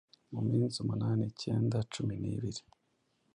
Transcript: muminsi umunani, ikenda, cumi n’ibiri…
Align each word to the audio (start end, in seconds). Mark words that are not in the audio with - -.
muminsi 0.33 0.75
umunani, 0.83 1.23
ikenda, 1.31 1.77
cumi 1.93 2.15
n’ibiri… 2.21 2.61